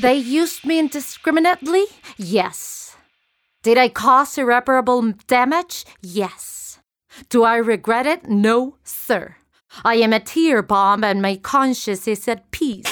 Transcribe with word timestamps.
They 0.00 0.16
used 0.16 0.64
me 0.64 0.78
indiscriminately? 0.78 1.84
Yes. 2.16 2.96
Did 3.62 3.76
I 3.76 3.90
cause 3.90 4.38
irreparable 4.38 5.12
damage? 5.26 5.84
Yes. 6.00 6.78
Do 7.28 7.44
I 7.44 7.56
regret 7.56 8.06
it? 8.06 8.26
No, 8.26 8.76
sir. 8.82 9.36
I 9.84 9.96
am 9.96 10.14
a 10.14 10.20
tear 10.20 10.62
bomb 10.62 11.04
and 11.04 11.20
my 11.20 11.36
conscience 11.36 12.08
is 12.08 12.26
at 12.28 12.50
peace. 12.50 12.86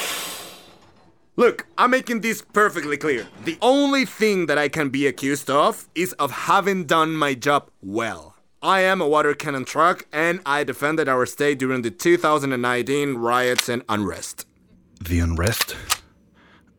Look, 1.37 1.67
I'm 1.79 1.93
making 1.93 2.21
this 2.21 2.43
perfectly 2.43 2.99
clear. 2.99 3.27
The 3.45 3.57
only 3.63 4.05
thing 4.05 4.45
that 4.47 4.59
I 4.59 4.69
can 4.69 4.91
be 4.91 5.07
accused 5.07 5.49
of 5.49 5.89
is 5.95 6.13
of 6.15 6.31
having 6.31 6.85
done 6.85 7.15
my 7.15 7.33
job 7.33 7.71
well. 7.81 8.35
I 8.61 8.81
am 8.81 9.01
a 9.01 9.09
water 9.09 9.35
cannon 9.35 9.65
truck 9.65 10.07
and 10.13 10.41
I 10.45 10.63
defended 10.63 11.09
our 11.09 11.25
state 11.25 11.59
during 11.59 11.81
the 11.81 11.91
2019 11.91 13.15
riots 13.15 13.69
and 13.71 13.83
unrest. 13.89 14.47
The 15.01 15.21
unrest? 15.21 15.75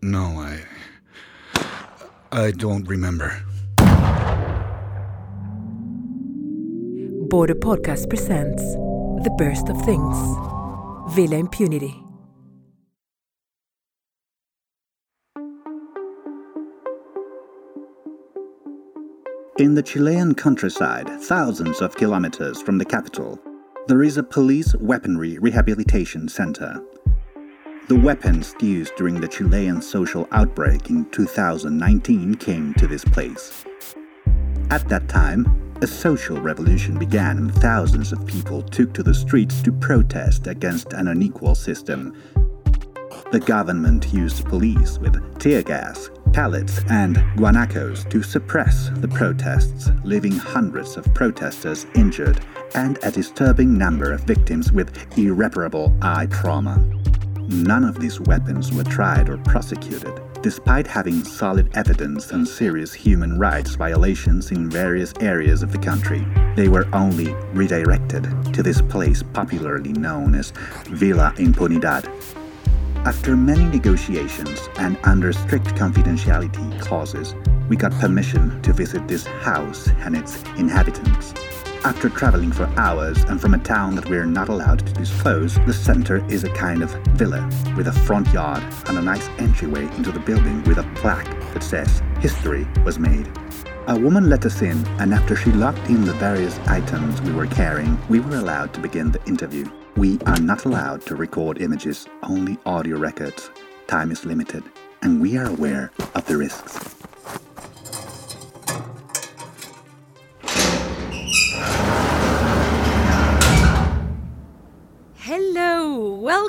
No, 0.01 0.39
I. 0.39 0.63
I 2.31 2.51
don't 2.51 2.85
remember. 2.87 3.43
Border 7.29 7.55
Podcast 7.55 8.09
presents 8.09 8.63
The 8.63 9.35
Burst 9.37 9.67
of 9.67 9.81
Things 9.81 10.17
Villa 11.13 11.37
Impunity. 11.37 12.01
In 19.57 19.75
the 19.75 19.83
Chilean 19.83 20.33
countryside, 20.33 21.09
thousands 21.23 21.81
of 21.81 21.97
kilometers 21.97 22.61
from 22.61 22.77
the 22.77 22.85
capital, 22.85 23.37
there 23.87 24.01
is 24.03 24.15
a 24.15 24.23
police 24.23 24.73
weaponry 24.75 25.37
rehabilitation 25.39 26.29
center. 26.29 26.81
The 27.89 27.99
weapons 27.99 28.53
used 28.61 28.95
during 28.97 29.19
the 29.19 29.27
Chilean 29.27 29.81
social 29.81 30.27
outbreak 30.31 30.91
in 30.91 31.05
2019 31.09 32.35
came 32.35 32.75
to 32.75 32.85
this 32.85 33.03
place. 33.03 33.65
At 34.69 34.87
that 34.89 35.09
time, 35.09 35.73
a 35.81 35.87
social 35.87 36.39
revolution 36.39 36.99
began 36.99 37.39
and 37.39 37.55
thousands 37.55 38.11
of 38.11 38.27
people 38.27 38.61
took 38.61 38.93
to 38.93 39.01
the 39.01 39.15
streets 39.15 39.63
to 39.63 39.71
protest 39.71 40.45
against 40.45 40.93
an 40.93 41.07
unequal 41.07 41.55
system. 41.55 42.15
The 43.31 43.39
government 43.39 44.13
used 44.13 44.45
police 44.45 44.99
with 44.99 45.39
tear 45.39 45.63
gas, 45.63 46.11
pellets, 46.31 46.81
and 46.91 47.15
guanacos 47.37 48.07
to 48.11 48.21
suppress 48.21 48.91
the 48.97 49.07
protests, 49.07 49.89
leaving 50.03 50.33
hundreds 50.33 50.95
of 50.95 51.11
protesters 51.15 51.87
injured 51.95 52.39
and 52.75 52.99
a 53.01 53.09
disturbing 53.09 53.75
number 53.75 54.11
of 54.11 54.21
victims 54.21 54.71
with 54.71 55.17
irreparable 55.17 55.91
eye 56.03 56.27
trauma. 56.27 56.98
None 57.49 57.83
of 57.83 57.99
these 57.99 58.19
weapons 58.19 58.71
were 58.71 58.83
tried 58.83 59.27
or 59.27 59.37
prosecuted, 59.37 60.13
despite 60.43 60.85
having 60.85 61.23
solid 61.23 61.75
evidence 61.75 62.31
on 62.31 62.45
serious 62.45 62.93
human 62.93 63.39
rights 63.39 63.73
violations 63.73 64.51
in 64.51 64.69
various 64.69 65.15
areas 65.19 65.63
of 65.63 65.71
the 65.71 65.79
country. 65.79 66.23
They 66.55 66.67
were 66.67 66.87
only 66.93 67.33
redirected 67.53 68.53
to 68.53 68.61
this 68.61 68.83
place 68.83 69.23
popularly 69.33 69.93
known 69.93 70.35
as 70.35 70.51
Villa 70.89 71.33
Impunidad. 71.37 72.07
After 73.07 73.35
many 73.35 73.65
negotiations 73.65 74.69
and 74.77 74.99
under 75.03 75.33
strict 75.33 75.73
confidentiality 75.73 76.79
clauses, 76.79 77.33
we 77.67 77.75
got 77.75 77.93
permission 77.93 78.61
to 78.61 78.73
visit 78.73 79.07
this 79.07 79.25
house 79.25 79.89
and 80.01 80.15
its 80.15 80.43
inhabitants. 80.57 81.33
After 81.85 82.09
traveling 82.09 82.51
for 82.51 82.65
hours 82.77 83.23
and 83.23 83.39
from 83.39 83.53
a 83.53 83.57
town 83.57 83.95
that 83.95 84.09
we're 84.09 84.25
not 84.25 84.49
allowed 84.49 84.85
to 84.85 84.93
disclose, 84.93 85.55
the 85.65 85.73
center 85.73 86.25
is 86.29 86.43
a 86.43 86.49
kind 86.49 86.83
of 86.83 86.91
villa 87.11 87.49
with 87.77 87.87
a 87.87 87.93
front 87.93 88.27
yard 88.33 88.61
and 88.87 88.97
a 88.97 89.01
nice 89.01 89.29
entryway 89.39 89.83
into 89.95 90.11
the 90.11 90.19
building 90.19 90.61
with 90.65 90.77
a 90.77 90.91
plaque 90.95 91.29
that 91.53 91.63
says 91.63 92.03
history 92.19 92.67
was 92.83 92.99
made. 92.99 93.31
A 93.87 93.97
woman 93.97 94.29
let 94.29 94.45
us 94.45 94.61
in, 94.61 94.85
and 94.99 95.13
after 95.13 95.37
she 95.37 95.53
locked 95.53 95.89
in 95.89 96.03
the 96.03 96.13
various 96.13 96.59
items 96.67 97.21
we 97.21 97.31
were 97.31 97.47
carrying, 97.47 97.97
we 98.09 98.19
were 98.19 98.35
allowed 98.35 98.73
to 98.73 98.81
begin 98.81 99.11
the 99.11 99.25
interview. 99.25 99.65
We 99.95 100.19
are 100.25 100.39
not 100.39 100.65
allowed 100.65 101.05
to 101.05 101.15
record 101.15 101.61
images, 101.61 102.07
only 102.23 102.57
audio 102.65 102.97
records. 102.97 103.49
Time 103.87 104.11
is 104.11 104.25
limited, 104.25 104.63
and 105.01 105.21
we 105.21 105.37
are 105.37 105.47
aware 105.47 105.91
of 106.13 106.25
the 106.25 106.37
risks. 106.37 106.98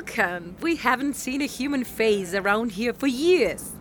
Welcome. 0.01 0.55
We 0.61 0.77
haven't 0.77 1.15
seen 1.15 1.41
a 1.41 1.45
human 1.45 1.83
face 1.83 2.33
around 2.33 2.71
here 2.71 2.91
for 2.91 3.05
years. 3.05 3.73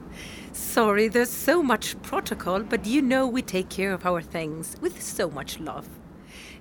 Sorry, 0.53 1.09
there's 1.09 1.31
so 1.31 1.63
much 1.63 2.01
protocol, 2.03 2.63
but 2.63 2.85
you 2.85 3.01
know 3.01 3.27
we 3.27 3.41
take 3.41 3.71
care 3.71 3.93
of 3.93 4.05
our 4.05 4.21
things 4.21 4.77
with 4.83 5.01
so 5.01 5.31
much 5.31 5.59
love. 5.61 5.89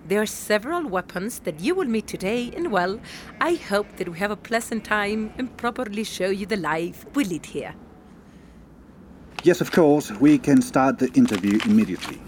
There 0.08 0.22
are 0.22 0.26
several 0.26 0.88
weapons 0.88 1.40
that 1.40 1.60
you 1.60 1.76
will 1.76 1.90
meet 1.90 2.08
today, 2.08 2.52
and 2.56 2.72
well, 2.72 3.02
I 3.42 3.56
hope 3.56 3.98
that 3.98 4.08
we 4.08 4.18
have 4.20 4.32
a 4.32 4.38
pleasant 4.38 4.86
time 4.86 5.34
and 5.38 5.56
properly 5.58 6.06
show 6.06 6.30
you 6.30 6.46
the 6.46 6.56
life 6.56 7.06
we 7.14 7.26
lead 7.26 7.48
here. 7.48 7.76
Yes, 9.44 9.60
of 9.60 9.72
course, 9.72 10.10
we 10.22 10.38
can 10.38 10.62
start 10.62 11.00
the 11.00 11.12
interview 11.14 11.60
immediately. 11.66 12.22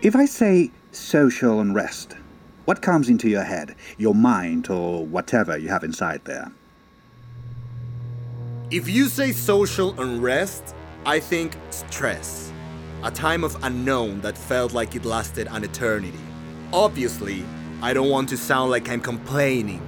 If 0.00 0.14
I 0.14 0.26
say 0.26 0.70
social 0.92 1.58
unrest, 1.58 2.14
what 2.66 2.82
comes 2.82 3.08
into 3.08 3.28
your 3.28 3.42
head, 3.42 3.74
your 3.96 4.14
mind, 4.14 4.70
or 4.70 5.04
whatever 5.04 5.58
you 5.58 5.70
have 5.70 5.82
inside 5.82 6.24
there? 6.24 6.52
If 8.70 8.88
you 8.88 9.06
say 9.08 9.32
social 9.32 10.00
unrest, 10.00 10.72
I 11.04 11.18
think 11.18 11.56
stress. 11.70 12.52
A 13.02 13.10
time 13.10 13.42
of 13.42 13.56
unknown 13.64 14.20
that 14.20 14.38
felt 14.38 14.72
like 14.72 14.94
it 14.94 15.04
lasted 15.04 15.48
an 15.50 15.64
eternity. 15.64 16.20
Obviously, 16.72 17.44
I 17.82 17.92
don't 17.92 18.08
want 18.08 18.28
to 18.28 18.36
sound 18.36 18.70
like 18.70 18.88
I'm 18.88 19.00
complaining. 19.00 19.82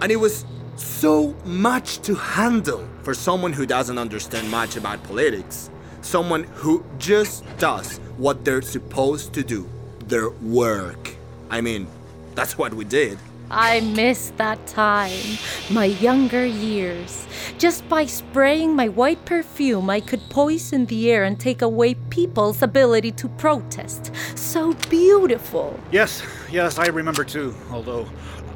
And 0.00 0.12
it 0.12 0.20
was 0.20 0.46
so 0.76 1.34
much 1.44 1.98
to 2.02 2.14
handle 2.14 2.88
for 3.02 3.12
someone 3.12 3.52
who 3.52 3.66
doesn't 3.66 3.98
understand 3.98 4.48
much 4.52 4.76
about 4.76 5.02
politics. 5.02 5.68
Someone 6.00 6.44
who 6.44 6.84
just 6.98 7.44
does 7.58 7.98
what 8.18 8.44
they're 8.44 8.62
supposed 8.62 9.32
to 9.32 9.42
do 9.42 9.68
their 10.06 10.30
work. 10.30 11.14
I 11.50 11.60
mean, 11.60 11.86
that's 12.34 12.58
what 12.58 12.74
we 12.74 12.84
did. 12.84 13.18
I 13.50 13.80
miss 13.80 14.32
that 14.36 14.66
time, 14.66 15.38
my 15.70 15.86
younger 15.86 16.44
years. 16.44 17.26
Just 17.56 17.88
by 17.88 18.04
spraying 18.04 18.76
my 18.76 18.88
white 18.88 19.24
perfume, 19.24 19.88
I 19.88 20.00
could 20.00 20.20
poison 20.28 20.84
the 20.86 21.10
air 21.10 21.24
and 21.24 21.40
take 21.40 21.62
away 21.62 21.94
people's 22.10 22.60
ability 22.60 23.12
to 23.12 23.28
protest. 23.28 24.12
So 24.34 24.74
beautiful. 24.90 25.80
Yes, 25.90 26.22
yes, 26.50 26.78
I 26.78 26.88
remember 26.88 27.24
too, 27.24 27.54
although 27.70 28.06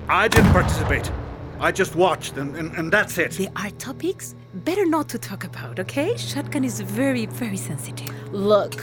I 0.08 0.28
didn't 0.28 0.52
participate. 0.52 1.10
I 1.58 1.72
just 1.72 1.94
watched, 1.94 2.36
and, 2.36 2.54
and, 2.56 2.74
and 2.74 2.92
that's 2.92 3.16
it. 3.16 3.30
There 3.32 3.48
are 3.56 3.70
topics 3.70 4.34
better 4.52 4.84
not 4.84 5.08
to 5.10 5.18
talk 5.18 5.44
about, 5.44 5.78
okay? 5.78 6.16
Shotgun 6.16 6.64
is 6.64 6.80
very, 6.80 7.26
very 7.26 7.56
sensitive. 7.56 8.12
Look, 8.32 8.82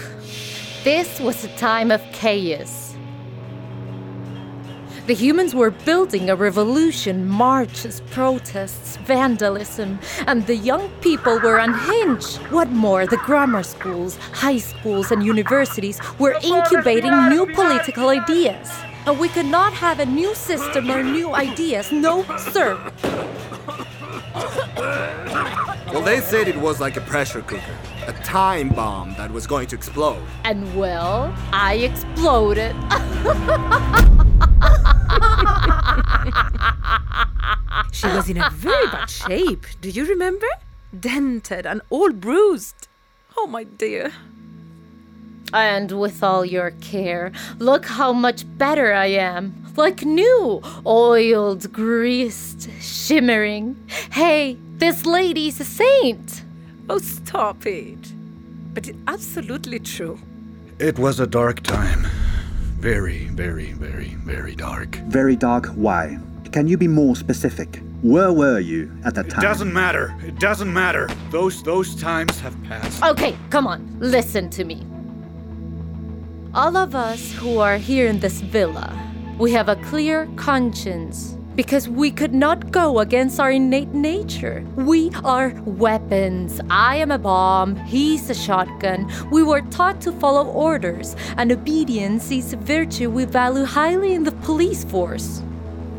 this 0.83 1.19
was 1.19 1.43
a 1.43 1.49
time 1.57 1.91
of 1.91 2.01
chaos. 2.11 2.95
The 5.07 5.15
humans 5.15 5.55
were 5.55 5.71
building 5.71 6.29
a 6.29 6.35
revolution, 6.35 7.27
marches, 7.27 8.01
protests, 8.11 8.97
vandalism, 8.97 9.99
and 10.27 10.45
the 10.45 10.55
young 10.55 10.87
people 11.01 11.39
were 11.39 11.57
unhinged. 11.57 12.37
What 12.51 12.69
more, 12.69 13.07
the 13.07 13.17
grammar 13.17 13.63
schools, 13.63 14.17
high 14.33 14.59
schools, 14.59 15.11
and 15.11 15.25
universities 15.25 15.99
were 16.19 16.37
incubating 16.43 17.29
new 17.29 17.47
political 17.53 18.09
ideas. 18.09 18.71
And 19.07 19.19
we 19.19 19.29
could 19.29 19.47
not 19.47 19.73
have 19.73 19.99
a 19.99 20.05
new 20.05 20.35
system 20.35 20.91
or 20.91 21.01
new 21.01 21.33
ideas. 21.33 21.91
No, 21.91 22.23
sir. 22.37 22.77
Well, 25.91 26.03
they 26.03 26.21
said 26.21 26.47
it 26.47 26.57
was 26.57 26.79
like 26.79 26.97
a 26.97 27.01
pressure 27.01 27.41
cooker, 27.41 27.77
a 28.09 28.13
time 28.23 28.69
bomb 28.69 29.13
that 29.15 29.31
was 29.31 29.45
going 29.45 29.67
to 29.67 29.75
explode. 29.75 30.21
And 30.43 30.75
well, 30.75 31.31
I 31.53 31.75
exploded. 31.75 32.75
She 37.91 38.07
was 38.07 38.29
in 38.29 38.37
a 38.37 38.49
very 38.51 38.87
bad 38.87 39.09
shape. 39.09 39.65
Do 39.81 39.89
you 39.89 40.05
remember? 40.05 40.47
Dented 40.97 41.65
and 41.65 41.81
all 41.89 42.11
bruised. 42.13 42.87
Oh, 43.37 43.45
my 43.45 43.65
dear. 43.65 44.13
And 45.51 45.91
with 45.99 46.23
all 46.23 46.45
your 46.45 46.71
care, 46.79 47.33
look 47.57 47.85
how 47.85 48.13
much 48.13 48.45
better 48.57 48.93
I 48.93 49.07
am. 49.07 49.53
Like 49.75 50.05
new, 50.05 50.61
oiled, 50.85 51.73
greased, 51.73 52.69
shimmering. 52.81 53.75
Hey, 54.11 54.57
this 54.77 55.05
lady's 55.05 55.59
a 55.59 55.65
saint. 55.65 56.43
Oh, 56.89 56.97
stop 56.97 57.65
it. 57.67 58.13
But 58.73 58.87
it's 58.87 58.97
absolutely 59.07 59.79
true. 59.79 60.19
It 60.79 60.97
was 60.97 61.19
a 61.19 61.27
dark 61.27 61.61
time. 61.61 62.07
very, 62.79 63.25
very, 63.25 63.73
very, 63.73 64.15
very 64.25 64.55
dark. 64.55 64.95
Very 65.07 65.35
dark, 65.35 65.67
why? 65.75 66.17
Can 66.51 66.67
you 66.67 66.77
be 66.77 66.87
more 66.87 67.15
specific? 67.15 67.81
Where 68.01 68.31
were 68.31 68.59
you 68.59 68.89
at 69.05 69.13
that 69.15 69.29
time? 69.29 69.39
It 69.39 69.43
doesn't 69.43 69.73
matter. 69.73 70.15
It 70.25 70.39
doesn't 70.39 70.71
matter. 70.73 71.09
Those 71.31 71.61
those 71.63 71.95
times 71.95 72.39
have 72.39 72.55
passed. 72.63 73.03
Okay, 73.03 73.35
come 73.49 73.67
on, 73.67 73.79
listen 73.99 74.49
to 74.51 74.63
me. 74.63 74.81
All 76.53 76.77
of 76.77 76.95
us 76.95 77.33
who 77.33 77.59
are 77.59 77.77
here 77.77 78.07
in 78.07 78.19
this 78.21 78.39
villa, 78.39 78.87
we 79.37 79.51
have 79.51 79.67
a 79.69 79.75
clear 79.75 80.27
conscience 80.37 81.35
because 81.59 81.89
we 81.89 82.09
could 82.09 82.33
not 82.33 82.71
go 82.71 82.99
against 82.99 83.37
our 83.37 83.51
innate 83.51 83.93
nature. 83.93 84.65
We 84.77 85.11
are 85.25 85.49
weapons. 85.65 86.61
I 86.69 86.95
am 86.95 87.11
a 87.11 87.17
bomb, 87.17 87.75
he's 87.75 88.29
a 88.29 88.33
shotgun. 88.33 89.11
We 89.29 89.43
were 89.43 89.59
taught 89.63 89.99
to 90.03 90.13
follow 90.13 90.47
orders, 90.47 91.17
and 91.35 91.51
obedience 91.51 92.31
is 92.31 92.53
a 92.53 92.55
virtue 92.55 93.09
we 93.09 93.25
value 93.25 93.65
highly 93.65 94.13
in 94.13 94.23
the 94.23 94.31
police 94.47 94.85
force. 94.85 95.43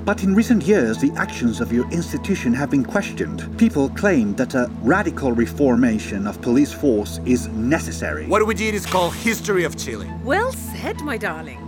But 0.06 0.24
in 0.24 0.34
recent 0.34 0.62
years, 0.62 0.96
the 0.96 1.12
actions 1.18 1.60
of 1.60 1.70
your 1.70 1.86
institution 1.90 2.54
have 2.54 2.70
been 2.70 2.82
questioned. 2.82 3.46
People 3.58 3.90
claim 3.90 4.34
that 4.36 4.54
a 4.54 4.70
radical 4.80 5.32
reformation 5.32 6.26
of 6.26 6.40
police 6.40 6.72
force 6.72 7.20
is 7.26 7.48
necessary. 7.48 8.26
What 8.28 8.46
we 8.46 8.54
did 8.54 8.74
is 8.74 8.86
called 8.86 9.12
History 9.12 9.64
of 9.64 9.76
Chile. 9.76 10.10
Well 10.24 10.52
said, 10.52 11.02
my 11.02 11.18
darling. 11.18 11.66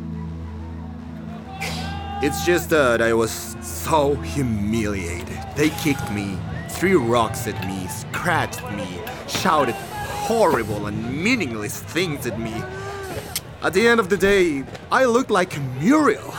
It's 2.25 2.47
just 2.47 2.71
that 2.71 3.03
I 3.03 3.13
was 3.13 3.52
so 3.63 4.15
humiliated. 4.17 5.39
They 5.57 5.71
kicked 5.71 6.11
me, 6.13 6.39
threw 6.69 6.99
rocks 6.99 7.47
at 7.47 7.67
me, 7.67 7.87
scratched 7.89 8.63
me, 8.73 8.87
shouted 9.29 9.75
horrible 9.75 10.87
and 10.87 11.23
meaningless 11.23 11.81
things 11.83 12.27
at 12.27 12.39
me. 12.39 12.55
At 13.63 13.73
the 13.73 13.87
end 13.87 14.01
of 14.01 14.09
the 14.09 14.17
day, 14.17 14.65
I 14.91 15.05
looked 15.05 15.31
like 15.31 15.61
Muriel. 15.81 16.35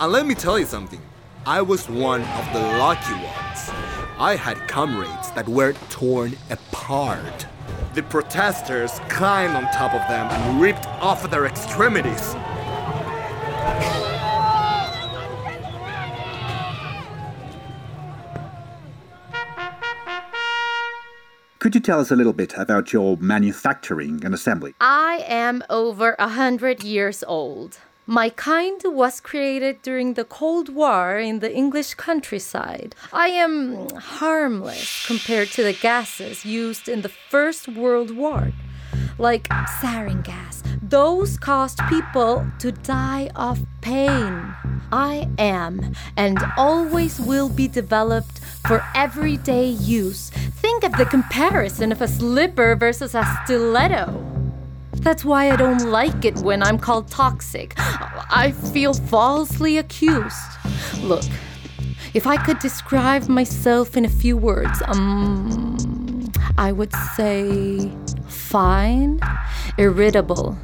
And 0.00 0.12
let 0.12 0.26
me 0.26 0.34
tell 0.34 0.58
you 0.58 0.66
something 0.66 1.00
I 1.46 1.62
was 1.62 1.88
one 1.88 2.20
of 2.20 2.52
the 2.52 2.60
lucky 2.78 3.14
ones. 3.14 3.70
I 4.18 4.36
had 4.36 4.68
comrades 4.68 5.30
that 5.32 5.48
were 5.48 5.72
torn 5.88 6.36
apart. 6.50 7.46
The 7.94 8.02
protesters 8.02 9.00
climbed 9.08 9.56
on 9.56 9.62
top 9.72 9.94
of 9.94 10.06
them 10.08 10.26
and 10.30 10.60
ripped 10.60 10.86
off 11.00 11.28
their 11.30 11.46
extremities. 11.46 12.34
Could 21.58 21.74
you 21.74 21.80
tell 21.80 21.98
us 21.98 22.12
a 22.12 22.16
little 22.16 22.32
bit 22.32 22.54
about 22.56 22.92
your 22.92 23.16
manufacturing 23.16 24.24
and 24.24 24.32
assembly? 24.32 24.74
I 24.80 25.24
am 25.26 25.64
over 25.68 26.14
a 26.16 26.28
hundred 26.28 26.84
years 26.84 27.24
old. 27.26 27.78
My 28.06 28.30
kind 28.30 28.80
was 28.84 29.20
created 29.20 29.82
during 29.82 30.14
the 30.14 30.24
Cold 30.24 30.68
War 30.68 31.18
in 31.18 31.40
the 31.40 31.52
English 31.52 31.94
countryside. 31.94 32.94
I 33.12 33.30
am 33.30 33.88
harmless 33.90 35.04
compared 35.04 35.48
to 35.48 35.64
the 35.64 35.72
gases 35.72 36.44
used 36.44 36.88
in 36.88 37.02
the 37.02 37.08
First 37.08 37.66
World 37.66 38.16
War, 38.16 38.52
like 39.18 39.48
sarin 39.48 40.22
gas. 40.22 40.62
Those 40.80 41.36
caused 41.36 41.80
people 41.88 42.46
to 42.60 42.70
die 42.70 43.30
of 43.34 43.66
pain. 43.80 44.54
I 44.92 45.28
am 45.38 45.92
and 46.16 46.38
always 46.56 47.20
will 47.20 47.48
be 47.48 47.66
developed 47.66 48.38
for 48.66 48.82
everyday 48.94 49.66
use. 49.66 50.30
The 50.98 51.06
comparison 51.06 51.92
of 51.92 52.02
a 52.02 52.08
slipper 52.08 52.74
versus 52.74 53.14
a 53.14 53.24
stiletto. 53.44 54.24
That's 54.94 55.24
why 55.24 55.48
I 55.48 55.54
don't 55.54 55.88
like 55.90 56.24
it 56.24 56.36
when 56.38 56.60
I'm 56.60 56.76
called 56.76 57.06
toxic. 57.06 57.74
I 57.76 58.52
feel 58.72 58.92
falsely 58.92 59.78
accused. 59.78 60.34
Look, 61.02 61.22
if 62.14 62.26
I 62.26 62.36
could 62.36 62.58
describe 62.58 63.28
myself 63.28 63.96
in 63.96 64.04
a 64.04 64.08
few 64.08 64.36
words, 64.36 64.82
um, 64.88 66.32
I 66.58 66.72
would 66.72 66.92
say 67.14 67.92
fine, 68.26 69.20
irritable, 69.78 70.58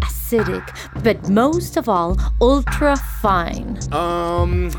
acidic, 0.00 0.66
but 1.04 1.28
most 1.28 1.76
of 1.76 1.88
all, 1.88 2.18
ultra 2.40 2.96
fine. 2.96 3.78
Um, 3.92 4.72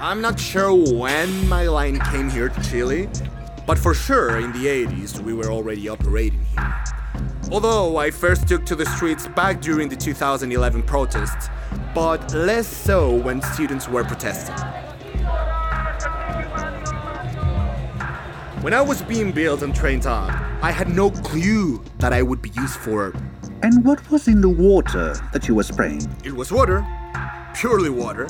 I'm 0.00 0.20
not 0.20 0.38
sure 0.38 0.72
when 0.72 1.48
my 1.48 1.66
line 1.66 1.98
came 2.12 2.30
here 2.30 2.48
to 2.48 2.62
Chile, 2.70 3.08
but 3.66 3.78
for 3.78 3.94
sure 3.94 4.38
in 4.38 4.52
the 4.52 4.66
80s 4.66 5.20
we 5.20 5.32
were 5.32 5.50
already 5.50 5.88
operating 5.88 6.44
here. 6.56 6.74
Although 7.50 7.96
I 7.98 8.10
first 8.10 8.48
took 8.48 8.64
to 8.66 8.74
the 8.74 8.86
streets 8.86 9.28
back 9.28 9.60
during 9.60 9.88
the 9.88 9.96
2011 9.96 10.82
protests, 10.84 11.48
but 11.94 12.32
less 12.32 12.66
so 12.66 13.14
when 13.14 13.42
students 13.42 13.88
were 13.88 14.04
protesting. 14.04 14.56
When 18.62 18.72
I 18.72 18.80
was 18.80 19.02
being 19.02 19.32
built 19.32 19.62
and 19.62 19.74
trained 19.74 20.06
on, 20.06 20.30
I 20.62 20.70
had 20.70 20.88
no 20.88 21.10
clue 21.10 21.82
that 21.98 22.12
I 22.12 22.22
would 22.22 22.40
be 22.40 22.50
used 22.50 22.76
for. 22.76 23.12
And 23.62 23.84
what 23.84 24.08
was 24.08 24.28
in 24.28 24.40
the 24.40 24.48
water 24.48 25.14
that 25.32 25.48
you 25.48 25.56
were 25.56 25.64
spraying? 25.64 26.06
It 26.24 26.32
was 26.32 26.52
water, 26.52 26.86
purely 27.54 27.90
water. 27.90 28.28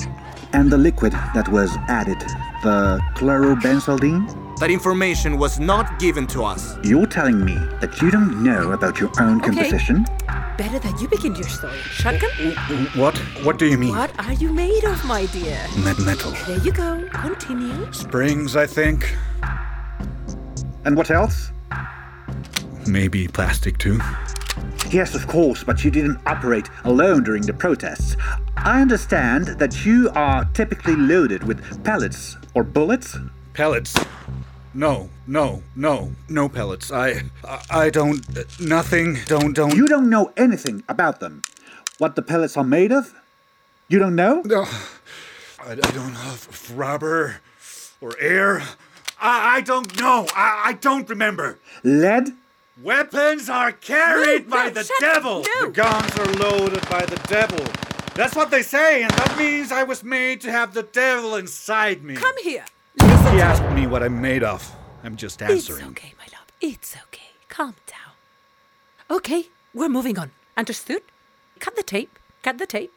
And 0.51 0.71
the 0.71 0.77
liquid 0.77 1.13
that 1.33 1.47
was 1.49 1.69
added, 1.87 2.19
the 2.63 2.99
chlorobenzylidene? 3.15 4.52
That 4.63 4.71
information 4.71 5.37
was 5.37 5.59
not 5.59 5.99
given 5.99 6.25
to 6.27 6.45
us. 6.45 6.77
You're 6.83 7.05
telling 7.05 7.43
me 7.43 7.55
that 7.81 8.01
you 8.01 8.09
don't 8.09 8.41
know 8.41 8.71
about 8.71 8.97
your 8.97 9.11
own 9.19 9.41
Okay. 9.41 9.49
composition? 9.49 10.05
Better 10.57 10.79
that 10.79 11.01
you 11.01 11.09
begin 11.09 11.35
your 11.35 11.49
story. 11.49 11.77
Shotgun? 11.91 12.29
What? 12.95 13.17
What 13.43 13.59
do 13.59 13.65
you 13.65 13.77
mean? 13.77 13.93
What 13.93 14.17
are 14.25 14.31
you 14.31 14.53
made 14.53 14.85
of, 14.85 15.03
my 15.03 15.25
dear? 15.25 15.59
Met 15.83 15.99
metal. 15.99 16.31
There 16.47 16.59
you 16.59 16.71
go. 16.71 17.03
Continue. 17.11 17.91
Springs, 17.91 18.55
I 18.55 18.65
think. 18.65 19.17
And 20.85 20.95
what 20.95 21.11
else? 21.11 21.51
Maybe 22.87 23.27
plastic 23.27 23.77
too. 23.77 23.99
Yes, 24.91 25.13
of 25.13 25.27
course, 25.27 25.65
but 25.65 25.83
you 25.83 25.91
didn't 25.91 26.19
operate 26.25 26.69
alone 26.85 27.23
during 27.23 27.43
the 27.45 27.53
protests. 27.53 28.15
I 28.55 28.81
understand 28.81 29.59
that 29.59 29.85
you 29.85 30.09
are 30.15 30.45
typically 30.53 30.95
loaded 30.95 31.43
with 31.43 31.83
pellets 31.83 32.37
or 32.53 32.63
bullets. 32.63 33.17
Pellets. 33.53 33.93
No, 34.73 35.09
no, 35.27 35.61
no, 35.75 36.11
no 36.29 36.49
pellets. 36.49 36.91
I, 36.91 37.23
I, 37.47 37.61
I 37.69 37.89
don't. 37.89 38.25
Nothing. 38.59 39.17
Don't, 39.27 39.53
don't. 39.53 39.75
You 39.75 39.87
don't 39.87 40.09
know 40.09 40.33
anything 40.35 40.83
about 40.89 41.19
them. 41.19 41.43
What 41.99 42.15
the 42.15 42.23
pellets 42.23 42.57
are 42.57 42.63
made 42.63 42.91
of? 42.91 43.13
You 43.87 43.99
don't 43.99 44.15
know? 44.15 44.41
No, 44.45 44.63
I, 45.59 45.71
I 45.73 45.75
don't 45.75 46.13
know 46.13 46.31
if 46.33 46.71
rubber 46.75 47.41
or 48.01 48.15
air. 48.19 48.61
I, 49.21 49.57
I 49.57 49.61
don't 49.61 49.99
know. 49.99 50.25
I, 50.35 50.63
I 50.67 50.73
don't 50.73 51.07
remember. 51.07 51.59
Lead? 51.83 52.29
Weapons 52.81 53.49
are 53.49 53.71
carried 53.71 54.49
No, 54.49 54.55
by 54.57 54.63
no, 54.65 54.69
the 54.71 54.91
devil. 54.99 55.45
no. 55.59 55.65
The 55.67 55.71
guns 55.71 56.17
are 56.17 56.33
loaded 56.33 56.89
by 56.89 57.05
the 57.05 57.17
devil. 57.27 57.63
That's 58.15 58.35
what 58.35 58.49
they 58.49 58.63
say, 58.63 59.03
and 59.03 59.11
that 59.11 59.37
means 59.37 59.71
I 59.71 59.83
was 59.83 60.03
made 60.03 60.41
to 60.41 60.51
have 60.51 60.73
the 60.73 60.83
devil 60.83 61.35
inside 61.35 62.03
me. 62.03 62.15
Come 62.15 62.35
here. 62.41 62.65
Listen 62.99 63.31
He 63.33 63.37
to 63.39 63.43
asked 63.43 63.75
me 63.75 63.87
what 63.87 64.03
I'm 64.03 64.21
made 64.21 64.43
of. 64.43 64.69
I'm 65.03 65.15
just 65.15 65.41
answering. 65.41 65.57
It's 65.57 65.69
answering. 65.69 65.91
okay, 65.91 66.13
my 66.17 66.25
love. 66.37 66.47
It's 66.61 66.95
okay. 67.07 67.29
Calm 67.49 67.75
down. 67.87 68.13
Okay, 69.17 69.45
we're 69.73 69.89
moving 69.89 70.17
on. 70.17 70.31
Understood? 70.55 71.01
Cut 71.59 71.75
the 71.75 71.83
tape. 71.83 72.17
Cut 72.41 72.57
the 72.57 72.65
tape. 72.65 72.91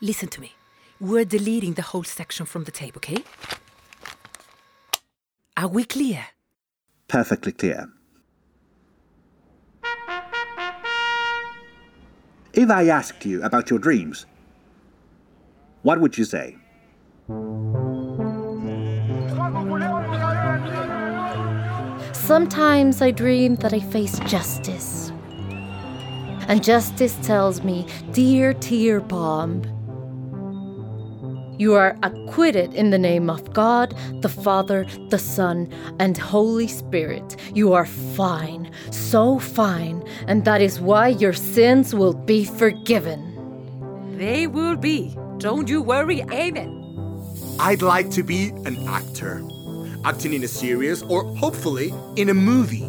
Listen 0.00 0.28
to 0.28 0.40
me. 0.40 0.52
We're 1.00 1.24
deleting 1.24 1.74
the 1.74 1.82
whole 1.82 2.04
section 2.04 2.46
from 2.46 2.64
the 2.64 2.70
tape, 2.70 2.96
okay? 2.96 3.24
Are 5.56 5.68
we 5.68 5.84
clear? 5.84 6.26
Perfectly 7.08 7.52
clear. 7.52 7.88
If 12.52 12.70
I 12.70 12.88
asked 12.88 13.24
you 13.24 13.42
about 13.42 13.70
your 13.70 13.78
dreams, 13.78 14.26
what 15.82 16.00
would 16.00 16.18
you 16.18 16.24
say? 16.24 16.56
Sometimes 22.24 23.02
I 23.02 23.10
dream 23.10 23.56
that 23.56 23.74
I 23.74 23.80
face 23.80 24.20
justice. 24.20 25.10
And 26.46 26.62
justice 26.62 27.16
tells 27.26 27.64
me, 27.64 27.84
Dear 28.12 28.54
Tear 28.54 29.00
Bomb, 29.00 29.64
you 31.58 31.74
are 31.74 31.96
acquitted 32.04 32.74
in 32.74 32.90
the 32.90 32.98
name 32.98 33.28
of 33.28 33.52
God, 33.52 33.94
the 34.20 34.28
Father, 34.28 34.86
the 35.10 35.18
Son, 35.18 35.68
and 35.98 36.16
Holy 36.16 36.68
Spirit. 36.68 37.36
You 37.54 37.72
are 37.72 37.86
fine, 37.86 38.70
so 38.92 39.40
fine, 39.40 40.04
and 40.28 40.44
that 40.44 40.60
is 40.60 40.78
why 40.78 41.08
your 41.08 41.32
sins 41.32 41.92
will 41.92 42.14
be 42.14 42.44
forgiven. 42.44 44.16
They 44.16 44.46
will 44.46 44.76
be. 44.76 45.16
Don't 45.38 45.68
you 45.68 45.82
worry. 45.82 46.22
Amen. 46.30 46.78
I'd 47.58 47.82
like 47.82 48.10
to 48.12 48.22
be 48.22 48.50
an 48.64 48.88
actor, 48.88 49.42
acting 50.04 50.32
in 50.32 50.42
a 50.44 50.48
series 50.48 51.02
or 51.02 51.24
hopefully 51.36 51.92
in 52.16 52.28
a 52.28 52.34
movie. 52.34 52.88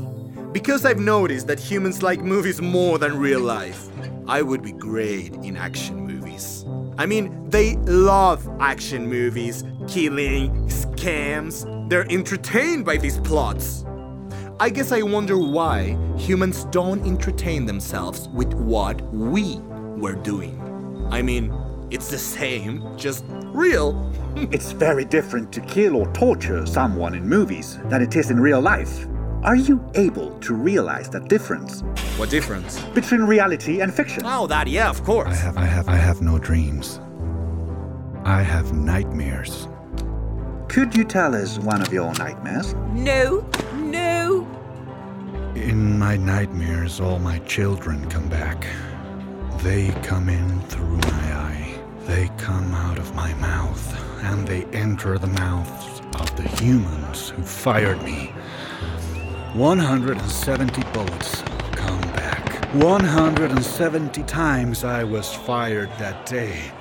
Because 0.52 0.86
I've 0.86 1.00
noticed 1.00 1.48
that 1.48 1.60
humans 1.60 2.04
like 2.04 2.22
movies 2.22 2.62
more 2.62 2.98
than 2.98 3.18
real 3.18 3.40
life. 3.40 3.88
I 4.28 4.42
would 4.42 4.62
be 4.62 4.72
great 4.72 5.34
in 5.36 5.58
action 5.58 5.96
movies. 5.96 6.66
I 6.98 7.06
mean, 7.06 7.50
they 7.50 7.76
love 7.78 8.48
action 8.60 9.08
movies, 9.08 9.64
killing, 9.88 10.68
scams. 10.68 11.90
They're 11.90 12.12
entertained 12.12 12.86
by 12.86 12.98
these 12.98 13.20
plots. 13.20 13.84
I 14.60 14.70
guess 14.70 14.92
I 14.92 15.02
wonder 15.02 15.38
why 15.38 15.98
humans 16.18 16.66
don't 16.66 17.06
entertain 17.06 17.66
themselves 17.66 18.30
with 18.30 18.54
what 18.54 19.02
we 19.14 19.58
were 19.98 20.16
doing. 20.16 20.60
I 21.12 21.22
mean, 21.22 21.52
it's 21.94 22.10
the 22.10 22.18
same, 22.18 22.84
just 22.98 23.24
real. 23.54 23.94
It's 24.52 24.72
very 24.72 25.06
different 25.06 25.54
to 25.54 25.62
kill 25.62 25.96
or 25.96 26.12
torture 26.12 26.66
someone 26.66 27.14
in 27.14 27.24
movies 27.30 27.78
than 27.86 28.02
it 28.02 28.16
is 28.16 28.32
in 28.32 28.40
real 28.40 28.60
life. 28.62 29.06
Are 29.44 29.56
you 29.56 29.80
able 29.94 30.32
to 30.40 30.56
realize 30.56 31.08
that 31.12 31.28
difference 31.30 31.82
What 32.18 32.32
difference? 32.32 32.80
between 32.96 33.22
reality 33.22 33.82
and 33.82 33.94
fiction? 33.94 34.24
Oh, 34.26 34.48
that, 34.48 34.68
yeah, 34.68 34.90
of 34.90 35.04
course. 35.04 35.28
I 35.28 35.36
have, 35.36 35.58
I 35.58 35.66
have, 35.66 35.88
I 35.88 35.96
have 35.98 36.22
no 36.22 36.40
dreams. 36.40 37.00
I 38.26 38.42
have 38.42 38.74
nightmares. 38.74 39.68
Could 40.68 40.96
you 40.96 41.04
tell 41.04 41.36
us 41.36 41.60
one 41.60 41.82
of 41.84 41.94
your 41.94 42.12
nightmares? 42.16 42.74
No, 42.94 43.46
no. 43.76 44.48
In 45.56 46.00
my 46.00 46.18
nightmares, 46.18 47.00
all 47.00 47.20
my 47.20 47.38
children 47.40 48.10
come 48.10 48.28
back. 48.30 48.66
They 49.62 49.92
come 50.02 50.28
in 50.30 50.62
through 50.62 50.98
my 50.98 51.26
eye. 51.48 51.53
They 52.06 52.30
come 52.38 52.74
out 52.74 52.98
of 52.98 53.16
my 53.16 53.34
mouth, 53.36 54.24
and 54.24 54.46
they 54.46 54.66
enter 54.66 55.18
the 55.18 55.28
mouths 55.28 56.02
of 56.20 56.36
the 56.36 56.48
humans 56.62 57.30
who 57.30 57.42
fired 57.44 58.04
me. 58.04 58.34
170 59.54 60.84
bullets 60.92 61.42
come 61.72 62.02
back. 62.12 62.66
170 62.74 64.24
times 64.24 64.84
I 64.84 65.06
was 65.06 65.34
fired 65.34 65.90
that 65.98 66.26
day. 66.26 66.72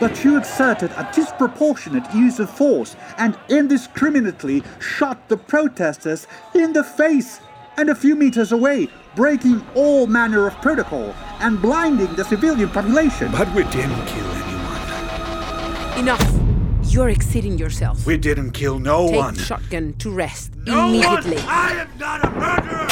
But 0.00 0.24
you 0.24 0.38
exerted 0.38 0.90
a 0.96 1.08
disproportionate 1.14 2.12
use 2.14 2.40
of 2.40 2.48
force 2.50 2.96
and 3.18 3.38
indiscriminately 3.50 4.62
shot 4.80 5.28
the 5.28 5.36
protesters 5.36 6.26
in 6.54 6.72
the 6.72 6.82
face 6.82 7.40
and 7.76 7.90
a 7.90 7.94
few 7.94 8.16
meters 8.16 8.50
away, 8.52 8.88
breaking 9.14 9.64
all 9.74 10.06
manner 10.06 10.46
of 10.46 10.54
protocol 10.62 11.14
and 11.40 11.60
blinding 11.60 12.12
the 12.14 12.24
civilian 12.24 12.68
population. 12.70 13.30
But 13.32 13.54
we 13.54 13.62
didn't 13.64 14.06
kill 14.06 14.30
anyone. 14.32 15.98
Enough. 15.98 16.36
You're 16.84 17.10
exceeding 17.10 17.56
yourself. 17.58 18.04
We 18.06 18.16
didn't 18.16 18.50
kill 18.52 18.78
no 18.80 19.06
Take 19.08 19.16
one. 19.16 19.36
shotgun 19.36 19.92
to 19.98 20.10
rest 20.10 20.52
No 20.66 20.88
immediately. 20.88 21.36
one! 21.36 21.44
I 21.48 21.70
am 21.82 21.88
not 21.98 22.24
a 22.24 22.30
murderer! 22.30 22.88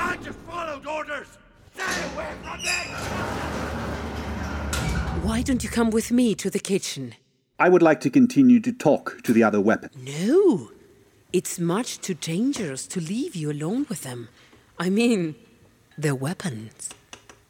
I 0.00 0.16
just 0.24 0.38
followed 0.48 0.86
orders! 0.86 1.26
Stay 1.74 2.14
away 2.14 2.28
from 2.42 2.62
me! 2.62 3.23
Why 5.34 5.42
don't 5.42 5.64
you 5.64 5.68
come 5.68 5.90
with 5.90 6.12
me 6.12 6.36
to 6.36 6.48
the 6.48 6.60
kitchen? 6.60 7.16
I 7.58 7.68
would 7.68 7.82
like 7.82 7.98
to 8.02 8.08
continue 8.08 8.60
to 8.60 8.70
talk 8.70 9.20
to 9.24 9.32
the 9.32 9.42
other 9.42 9.60
weapon. 9.60 9.90
No. 10.00 10.70
It's 11.32 11.58
much 11.58 12.00
too 12.00 12.14
dangerous 12.14 12.86
to 12.86 13.00
leave 13.00 13.34
you 13.34 13.50
alone 13.50 13.84
with 13.88 14.02
them. 14.02 14.28
I 14.78 14.90
mean, 14.90 15.34
they're 15.98 16.14
weapons. 16.14 16.90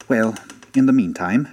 Well, 0.09 0.33
in 0.73 0.87
the 0.87 0.93
meantime, 0.93 1.47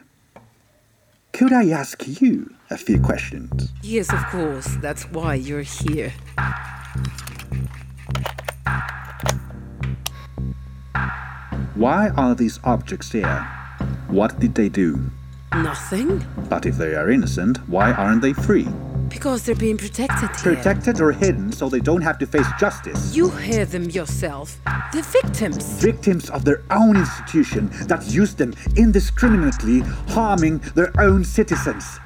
could 1.34 1.52
I 1.52 1.68
ask 1.68 2.02
you 2.22 2.54
a 2.70 2.78
few 2.78 2.98
questions? 2.98 3.68
Yes, 3.82 4.10
of 4.10 4.24
course. 4.28 4.76
That's 4.80 5.02
why 5.10 5.34
you're 5.34 5.60
here. 5.60 6.14
Why 11.74 12.08
are 12.16 12.34
these 12.34 12.58
objects 12.64 13.12
here? 13.12 13.46
What 14.08 14.40
did 14.40 14.54
they 14.54 14.70
do? 14.70 15.10
Nothing? 15.54 16.24
But 16.48 16.64
if 16.64 16.76
they 16.76 16.94
are 16.94 17.10
innocent, 17.10 17.58
why 17.68 17.92
aren't 17.92 18.22
they 18.22 18.32
free? 18.32 18.66
Because 19.08 19.44
they're 19.44 19.54
being 19.54 19.76
protected 19.76 20.30
here. 20.40 20.54
Protected 20.54 20.98
or 21.00 21.12
hidden 21.12 21.52
so 21.52 21.68
they 21.68 21.80
don't 21.80 22.00
have 22.00 22.16
to 22.18 22.26
face 22.26 22.46
justice. 22.58 23.14
You 23.14 23.28
hear 23.28 23.66
them 23.66 23.90
yourself. 23.90 24.58
The 24.92 25.02
victims. 25.02 25.82
Victims 25.82 26.30
of 26.30 26.46
their 26.46 26.62
own 26.70 26.96
institution 26.96 27.68
that 27.88 28.06
used 28.08 28.38
them 28.38 28.54
indiscriminately, 28.76 29.80
harming 30.08 30.58
their 30.74 30.98
own 30.98 31.24
citizens. 31.24 32.00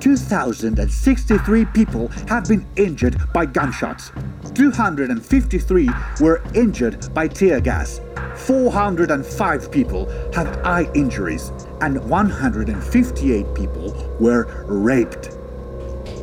2,063 0.00 1.64
people 1.66 2.08
have 2.28 2.44
been 2.44 2.66
injured 2.76 3.16
by 3.32 3.46
gunshots. 3.46 4.12
253 4.54 5.88
were 6.20 6.42
injured 6.54 7.12
by 7.14 7.28
tear 7.28 7.60
gas. 7.60 8.00
405 8.36 9.70
people 9.70 10.08
have 10.32 10.46
eye 10.64 10.90
injuries. 10.94 11.52
And 11.80 12.08
158 12.08 13.54
people 13.54 14.16
were 14.20 14.64
raped. 14.66 15.36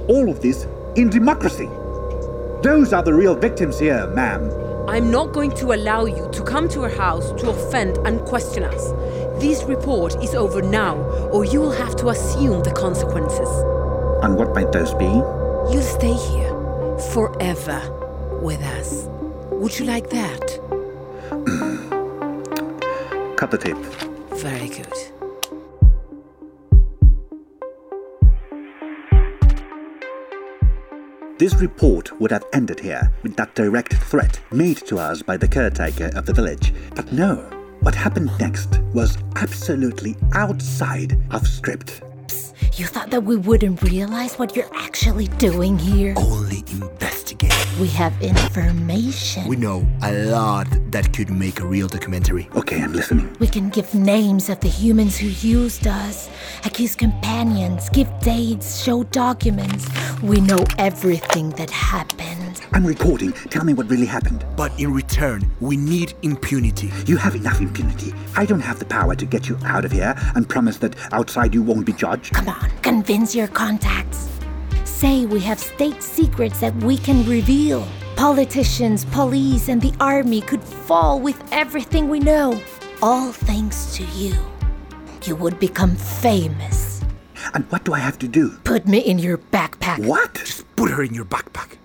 All 0.08 0.30
of 0.30 0.42
this 0.42 0.68
in 0.96 1.10
democracy. 1.10 1.70
Those 2.62 2.94
are 2.94 3.04
the 3.04 3.14
real 3.14 3.36
victims 3.36 3.80
here, 3.80 4.08
ma'am. 4.08 4.52
I'm 4.90 5.12
not 5.12 5.34
going 5.34 5.52
to 5.52 5.74
allow 5.74 6.06
you 6.06 6.28
to 6.32 6.44
come 6.44 6.68
to 6.70 6.82
our 6.82 6.90
house 6.90 7.32
to 7.42 7.50
offend 7.52 7.98
and 8.08 8.20
question 8.22 8.64
us. 8.64 8.92
This 9.40 9.64
report 9.64 10.22
is 10.22 10.36
over 10.36 10.62
now, 10.62 10.98
or 11.32 11.46
you 11.46 11.62
will 11.62 11.72
have 11.72 11.96
to 11.98 12.10
assume 12.10 12.62
the 12.62 12.72
consequences. 12.72 13.48
And 14.22 14.36
what 14.36 14.54
might 14.54 14.74
those 14.74 14.94
be? 14.96 15.06
You'll 15.06 15.82
stay 15.82 16.12
here 16.12 16.50
forever 17.14 17.80
with 18.42 18.62
us. 18.62 19.08
Would 19.52 19.80
you 19.80 19.86
like 19.86 20.10
that? 20.10 20.42
Cut 23.38 23.52
the 23.52 23.58
tape. 23.58 23.78
Very 24.36 24.68
good. 24.68 24.94
This 31.38 31.56
report 31.62 32.20
would 32.20 32.32
have 32.32 32.44
ended 32.52 32.82
here 32.82 33.14
with 33.24 33.38
that 33.38 33.56
direct 33.56 33.94
threat 33.94 34.42
made 34.52 34.86
to 34.88 34.98
us 34.98 35.22
by 35.22 35.38
the 35.38 35.48
caretaker 35.48 36.12
of 36.14 36.26
the 36.26 36.34
village. 36.34 36.74
But 36.94 37.14
no, 37.14 37.50
what 37.82 37.96
happened 37.96 38.32
next 38.40 38.80
was 38.94 39.18
absolutely 39.36 40.16
outside 40.34 41.18
of 41.32 41.48
script. 41.48 42.02
You 42.76 42.86
thought 42.86 43.10
that 43.12 43.24
we 43.24 43.36
wouldn't 43.36 43.82
realize 43.84 44.36
what 44.36 44.56
you're 44.56 44.74
actually 44.76 45.28
doing 45.38 45.78
here? 45.78 46.14
Only 46.18 46.64
investigate. 47.32 47.80
We 47.80 47.88
have 47.90 48.20
information. 48.22 49.48
We 49.48 49.56
know 49.56 49.88
a 50.02 50.12
lot 50.26 50.68
that 50.92 51.14
could 51.14 51.30
make 51.30 51.60
a 51.60 51.66
real 51.66 51.88
documentary. 51.88 52.50
Okay, 52.56 52.82
I'm 52.82 52.94
listening. 52.94 53.36
We 53.40 53.48
can 53.48 53.70
give 53.70 53.94
names 53.94 54.50
of 54.50 54.60
the 54.60 54.68
humans 54.68 55.18
who 55.18 55.28
used 55.28 55.88
us, 55.88 56.30
accuse 56.66 56.96
companions, 56.96 57.90
give 57.90 58.08
dates, 58.22 58.82
show 58.82 59.04
documents. 59.04 59.88
We 60.22 60.42
know 60.42 60.64
everything 60.78 61.52
that 61.52 61.70
happened. 61.70 62.62
I'm 62.74 62.86
recording. 62.86 63.34
Tell 63.50 63.64
me 63.64 63.74
what 63.74 63.90
really 63.90 64.06
happened. 64.06 64.46
But 64.56 64.78
in 64.80 64.94
return, 64.94 65.50
we 65.60 65.78
need 65.78 66.14
impunity. 66.22 66.92
You 67.06 67.18
have 67.18 67.36
enough 67.36 67.60
impunity. 67.62 68.14
I 68.36 68.46
don't 68.46 68.62
have 68.62 68.80
the 68.80 68.86
power 68.86 69.16
to 69.16 69.26
get 69.26 69.48
you 69.50 69.58
out 69.66 69.86
of 69.86 69.92
here 69.92 70.16
and 70.36 70.48
promise 70.48 70.78
that 70.78 70.96
outside 71.12 71.54
you 71.54 71.64
won't 71.64 71.86
be 71.86 71.94
judged. 71.94 72.34
Come 72.34 72.50
on, 72.50 72.70
convince 72.82 73.36
your 73.36 73.48
contacts. 73.48 74.29
Say 75.00 75.26
we 75.26 75.40
have 75.40 75.60
state 75.62 76.04
secrets 76.04 76.60
that 76.60 76.76
we 76.84 76.98
can 76.98 77.26
reveal. 77.26 77.88
Politicians, 78.18 79.06
police, 79.06 79.70
and 79.70 79.82
the 79.82 79.94
army 80.02 80.42
could 80.42 80.62
fall 80.62 81.22
with 81.22 81.42
everything 81.54 82.10
we 82.10 82.20
know. 82.20 82.60
All 83.02 83.32
thanks 83.32 83.96
to 83.96 84.04
you. 84.08 84.36
You 85.24 85.38
would 85.38 85.58
become 85.58 85.96
famous. 85.96 87.02
And 87.54 87.64
what 87.72 87.86
do 87.86 87.94
I 87.94 88.00
have 88.00 88.20
to 88.20 88.28
do? 88.28 88.58
Put 88.66 88.88
me 88.88 89.00
in 89.00 89.20
your 89.20 89.38
backpack. 89.38 90.06
What? 90.06 90.34
Just 90.34 90.68
put 90.76 90.92
her 90.92 91.02
in 91.02 91.14
your 91.14 91.24
backpack. 91.24 91.79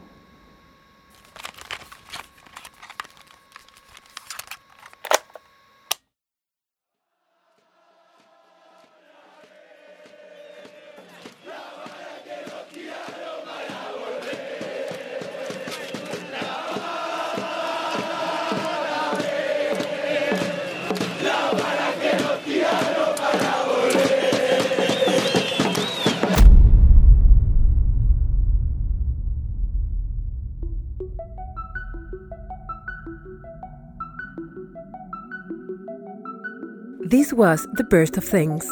Was 37.35 37.67
The 37.73 37.83
Burst 37.83 38.17
of 38.17 38.25
Things, 38.25 38.65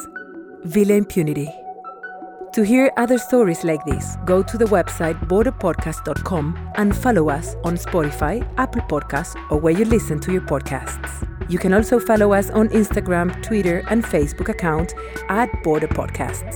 Villa 0.62 0.94
Impunity. 0.94 1.50
To 2.52 2.62
hear 2.62 2.92
other 2.96 3.18
stories 3.18 3.64
like 3.64 3.84
this, 3.84 4.16
go 4.24 4.40
to 4.40 4.56
the 4.56 4.66
website 4.66 5.18
borderpodcast.com 5.26 6.70
and 6.76 6.96
follow 6.96 7.28
us 7.28 7.56
on 7.64 7.76
Spotify, 7.76 8.48
Apple 8.58 8.82
Podcasts, 8.82 9.34
or 9.50 9.58
where 9.58 9.72
you 9.72 9.84
listen 9.84 10.20
to 10.20 10.32
your 10.32 10.42
podcasts. 10.42 11.28
You 11.50 11.58
can 11.58 11.74
also 11.74 11.98
follow 11.98 12.32
us 12.34 12.50
on 12.50 12.68
Instagram, 12.68 13.42
Twitter, 13.42 13.82
and 13.90 14.04
Facebook 14.04 14.48
account 14.48 14.94
at 15.28 15.50
Border 15.64 15.88
Podcasts. 15.88 16.54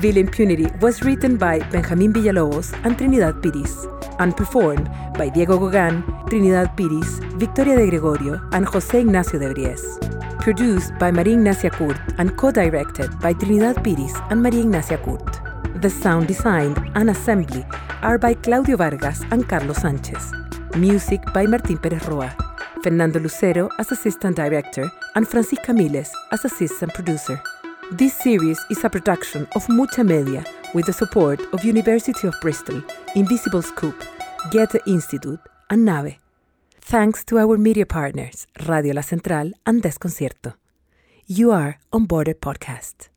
Villa 0.00 0.20
Impunity 0.20 0.66
was 0.82 1.02
written 1.02 1.38
by 1.38 1.60
Benjamin 1.70 2.12
Villalobos 2.12 2.78
and 2.84 2.98
Trinidad 2.98 3.36
Piris 3.36 3.86
and 4.18 4.36
performed 4.36 4.90
by 5.16 5.30
Diego 5.30 5.58
Gogan, 5.58 6.04
Trinidad 6.28 6.76
Piris, 6.76 7.20
Victoria 7.38 7.76
de 7.76 7.86
Gregorio, 7.86 8.38
and 8.52 8.66
José 8.66 9.00
Ignacio 9.00 9.38
de 9.38 9.54
Bries. 9.54 10.17
Produced 10.48 10.98
by 10.98 11.10
Maria 11.10 11.34
Ignacia 11.34 11.68
Kurt 11.68 12.00
and 12.16 12.34
co-directed 12.38 13.10
by 13.20 13.34
Trinidad 13.34 13.84
Piris 13.84 14.14
and 14.30 14.42
Maria 14.42 14.60
Ignacia 14.60 14.96
Kurt. 14.96 15.82
The 15.82 15.90
sound 15.90 16.26
design 16.26 16.74
and 16.94 17.10
assembly 17.10 17.66
are 18.00 18.16
by 18.16 18.32
Claudio 18.32 18.78
Vargas 18.78 19.20
and 19.30 19.46
Carlos 19.46 19.76
Sanchez. 19.76 20.32
Music 20.74 21.20
by 21.34 21.44
Martín 21.44 21.76
Pérez 21.78 22.08
Roa. 22.08 22.34
Fernando 22.82 23.20
Lucero 23.20 23.68
as 23.78 23.92
assistant 23.92 24.36
director 24.36 24.90
and 25.16 25.28
Francisca 25.28 25.74
Miles 25.74 26.10
as 26.32 26.46
assistant 26.46 26.94
producer. 26.94 27.38
This 27.92 28.14
series 28.14 28.58
is 28.70 28.82
a 28.84 28.88
production 28.88 29.46
of 29.54 29.68
Mucha 29.68 30.02
Media 30.02 30.42
with 30.72 30.86
the 30.86 30.94
support 30.94 31.42
of 31.52 31.62
University 31.62 32.26
of 32.26 32.34
Bristol, 32.40 32.82
Invisible 33.14 33.60
Scoop, 33.60 34.02
Goethe 34.50 34.80
Institute, 34.86 35.40
and 35.68 35.84
NAVE. 35.84 36.16
Thanks 36.90 37.22
to 37.26 37.36
our 37.36 37.58
media 37.58 37.84
partners, 37.84 38.46
Radio 38.66 38.94
La 38.94 39.02
Central 39.02 39.52
and 39.66 39.82
Desconcierto. 39.82 40.54
You 41.26 41.50
are 41.50 41.78
on 41.92 42.06
Border 42.06 42.32
Podcast. 42.32 43.10